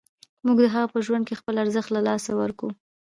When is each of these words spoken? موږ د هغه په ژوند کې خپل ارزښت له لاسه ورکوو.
موږ 0.45 0.57
د 0.61 0.65
هغه 0.73 0.87
په 0.93 0.99
ژوند 1.05 1.23
کې 1.27 1.39
خپل 1.41 1.55
ارزښت 1.63 1.89
له 1.95 2.01
لاسه 2.07 2.31
ورکوو. 2.41 2.71